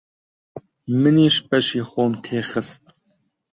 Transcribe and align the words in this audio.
منیش 1.01 1.35
بەشی 1.49 1.83
خۆم 1.89 2.13
تێ 2.23 2.39
خست. 2.49 2.83